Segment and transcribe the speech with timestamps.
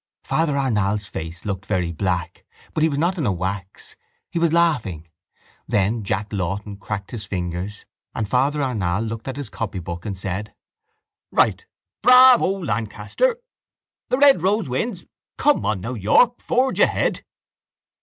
[0.23, 3.95] Father Arnall's face looked very black but he was not in a wax:
[4.31, 5.07] he was laughing.
[5.67, 7.85] Then Jack Lawton cracked his fingers
[8.15, 10.55] and Father Arnall looked at his copybook and said:
[11.31, 11.67] —Right.
[12.01, 13.37] Bravo Lancaster!
[14.09, 15.05] The red rose wins.
[15.37, 16.41] Come on now, York!
[16.41, 17.23] Forge ahead!